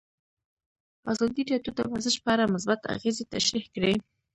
[1.11, 3.93] ازادي راډیو د ورزش په اړه مثبت اغېزې تشریح کړي.